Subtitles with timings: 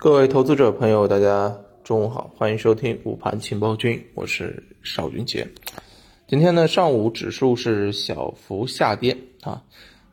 [0.00, 5.48] 各位投资者朋友，大家中午好，欢迎收听午盘情报君，我是邵军杰。
[6.28, 9.64] 今天呢，上午指数是小幅下跌啊，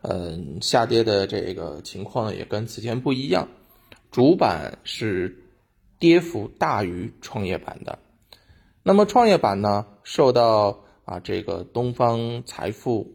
[0.02, 3.48] 嗯，下跌的这个情况呢也跟此前不一样，
[4.10, 5.38] 主板是
[6.00, 8.00] 跌幅大于创业板的。
[8.82, 13.14] 那么创业板呢，受到啊这个东方财富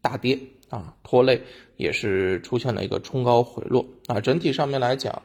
[0.00, 0.38] 大跌
[0.70, 1.42] 啊拖累，
[1.76, 5.20] 也是出现了一个冲高回落啊，整体上面来讲。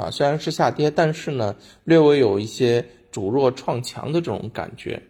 [0.00, 5.02] 啊，虽然是下跌，但是呢，略微有一些主弱创强的这种感觉。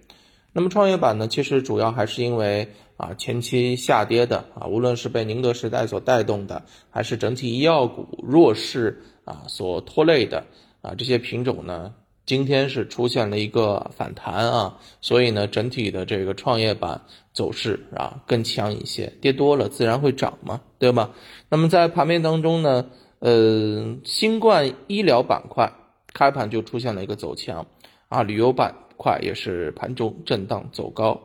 [0.52, 10.44] 那么创业板呢，其实主要还是因为啊前期下跌的啊，无论是被宁德时代所带动的，还是整体医药股弱势啊所拖累的
[10.82, 11.94] 啊这些品种呢，
[12.26, 21.12] 今天是出现了一个反弹啊，所以呢，整体的这个创业板走势啊更强一些，跌多了自然会涨嘛，对吧？
[21.48, 22.86] 那么在盘面当中呢？
[23.20, 25.74] 呃，新冠医疗板块
[26.14, 27.66] 开盘就出现了一个走强，
[28.08, 31.20] 啊，旅游板块也是盘中震荡走高。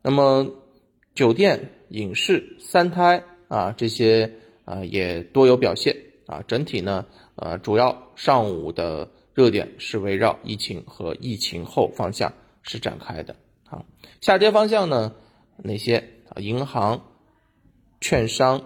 [0.00, 0.50] 那么，
[1.14, 4.32] 酒店、影视、三胎啊这些
[4.64, 5.94] 啊也多有表现
[6.26, 6.42] 啊。
[6.48, 7.04] 整体呢，
[7.36, 13.36] 呃，主要上午的热点是围绕疫情和疫情后方向是展开的
[13.68, 13.84] 啊。
[14.22, 15.14] 下跌方向呢，
[15.58, 15.98] 哪些
[16.30, 16.40] 啊？
[16.40, 17.02] 银行、
[18.00, 18.62] 券商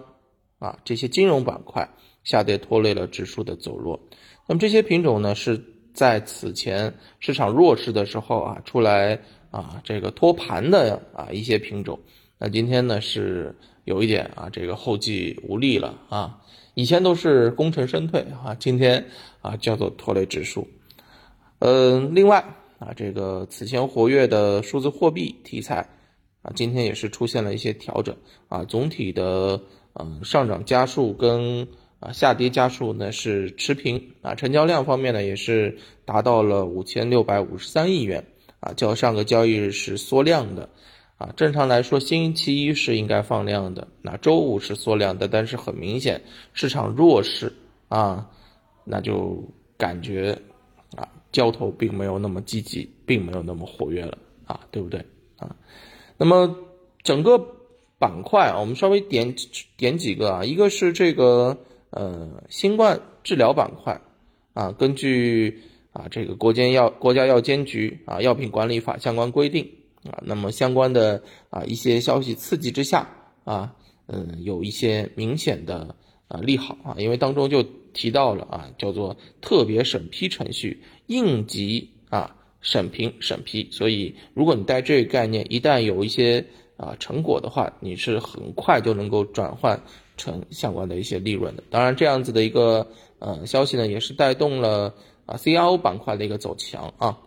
[0.59, 1.89] 啊这些金融板块。
[2.23, 3.99] 下跌拖累了指数的走弱，
[4.47, 5.61] 那么这些品种呢是
[5.93, 9.19] 在此前市场弱势的时候啊出来
[9.51, 11.99] 啊这个托盘的啊一些品种，
[12.37, 16.39] 那今天呢是有一点啊这个后继无力了啊，
[16.75, 19.05] 以前都是功成身退啊，今天
[19.41, 20.65] 啊叫做拖累指数，
[21.59, 22.43] 嗯，另外
[22.79, 25.89] 啊这个此前活跃的数字货币题材
[26.41, 28.15] 啊今天也是出现了一些调整
[28.47, 29.61] 啊，总体的
[29.93, 31.67] 嗯上涨家数跟。
[32.03, 38.25] 啊，下跌家数呢是持平啊，成交量方面呢也是达到了五千六百五十三亿元
[38.59, 40.67] 啊，较上个交易日是缩量的
[41.17, 41.31] 啊。
[41.37, 46.21] 正常来说，星期一是应该放量的，那周五是缩量的，但是很明显
[46.51, 47.53] 市场弱势
[47.87, 48.29] 啊，
[48.83, 49.41] 那就
[49.77, 50.37] 感觉
[50.97, 54.99] 啊交投并没有那么积极，并没有那么活跃了啊，对不对
[55.37, 55.55] 啊？
[56.17, 56.53] 那么
[57.01, 57.39] 整个
[57.97, 59.33] 板块啊，我们稍微点
[59.77, 61.57] 点几个啊，一个是这个。
[61.95, 64.01] 呃，新冠治疗板块
[64.53, 65.61] 啊，根据
[65.91, 69.69] 啊这个国监药国家药监局啊药品管理法相关规定
[70.03, 71.21] 啊，那么相关的
[71.51, 73.07] 啊一些消息刺激之下
[73.43, 73.75] 啊，
[74.07, 75.95] 嗯，有一些明显的
[76.27, 77.61] 啊利好啊，因为当中就
[77.93, 89.79] 提到了啊叫做特别审批程序应急啊审评审批，所以如果你带这个概念，一旦有一些啊成果的话，你是很快就能够转换。
[90.15, 94.93] 成相关的一些利润的，当然这样子的一个呃消息呢，也是带动了
[95.25, 97.17] 啊 CRO 板块的一个走强啊。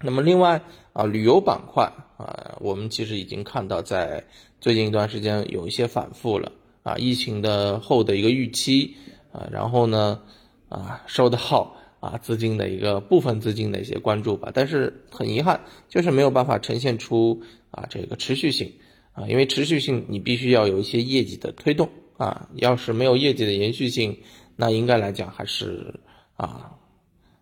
[0.00, 4.24] 那么另外啊旅游板块啊，我们其实已经看到在
[4.60, 6.52] 最近一段时间有一些反复了
[6.84, 8.96] 啊，疫情的后的一个预期
[9.32, 10.20] 啊，然后呢
[10.68, 18.72] 啊受到啊资金的一个部分资金的一些关注吧，但是很遗憾，就是没有办法呈现出啊这个持续性。
[19.12, 21.88] 啊，因为持续性你必须要有一些业绩的推动。
[22.18, 24.18] 啊，要是没有业绩的延续性，
[24.56, 26.00] 那应该来讲还是
[26.36, 26.72] 啊，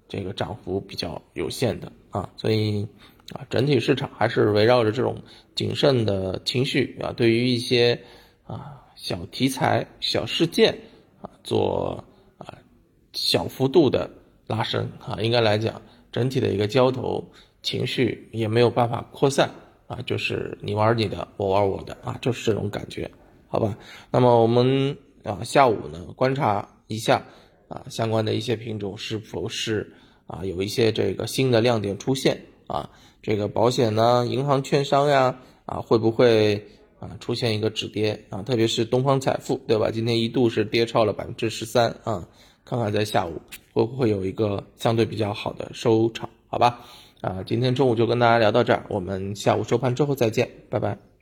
[0.06, 1.91] 这个涨幅比较有限的。
[2.11, 2.87] 啊，所以
[3.33, 5.23] 啊，整体市场还是围绕着这种
[5.55, 8.03] 谨慎的情绪啊，对于一些
[8.44, 10.78] 啊小题材、小事件
[11.23, 12.05] 啊做
[12.37, 12.59] 啊
[13.15, 14.11] 小幅度的
[14.47, 17.31] 拉升啊，应该来讲整体的一个交投
[17.62, 19.51] 情绪也没有办法扩散。
[19.89, 23.09] 啊，就是你玩你的，我玩我的啊，就是这种感觉，
[23.47, 23.79] 好吧？
[24.11, 27.25] 那么我们啊下午呢观察一下
[27.69, 29.95] 啊相关的一些品种是否是
[30.27, 32.91] 啊有一些这个新的亮点出现啊，
[33.23, 36.67] 这个保险呢、银行、券商呀啊会不会
[36.99, 38.43] 啊出现一个止跌啊？
[38.43, 39.93] 特别是东方财富，对吧？
[39.93, 42.29] 今天一度是跌超了百分之十三啊，
[42.69, 43.41] 看看在下午
[43.72, 46.81] 会不会有一个相对比较好的收场，好吧？
[47.20, 51.16] 啊，今天中午就跟大家聊到这儿，我们下午收盘之后再见，拜拜。